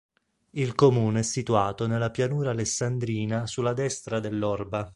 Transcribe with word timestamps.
Il 0.53 0.73
comune 0.73 1.19
è 1.19 1.21
situato 1.21 1.85
nella 1.85 2.09
pianura 2.09 2.49
alessandrina 2.49 3.45
sulla 3.45 3.73
destra 3.73 4.19
dell'Orba. 4.19 4.89